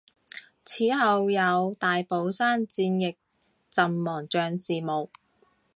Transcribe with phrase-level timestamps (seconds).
[0.65, 3.15] 祠后有大宝山战役
[3.69, 5.11] 阵亡将士墓。